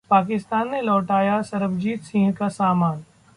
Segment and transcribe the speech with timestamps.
[0.09, 3.03] पाकिस्तान ने लौटाया सरबजीत सिंह का सामान